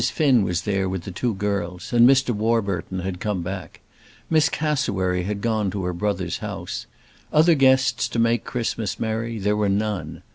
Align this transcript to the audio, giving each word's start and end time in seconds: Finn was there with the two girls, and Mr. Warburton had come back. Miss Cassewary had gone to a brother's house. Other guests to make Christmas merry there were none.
Finn 0.09 0.41
was 0.41 0.63
there 0.63 0.89
with 0.89 1.03
the 1.03 1.11
two 1.11 1.35
girls, 1.35 1.93
and 1.93 2.09
Mr. 2.09 2.31
Warburton 2.31 3.01
had 3.01 3.19
come 3.19 3.43
back. 3.43 3.81
Miss 4.31 4.49
Cassewary 4.49 5.25
had 5.25 5.41
gone 5.41 5.69
to 5.69 5.85
a 5.85 5.93
brother's 5.93 6.39
house. 6.39 6.87
Other 7.31 7.53
guests 7.53 8.07
to 8.07 8.17
make 8.17 8.43
Christmas 8.43 8.99
merry 8.99 9.37
there 9.37 9.55
were 9.55 9.69
none. 9.69 10.23